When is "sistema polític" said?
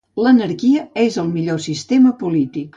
1.69-2.69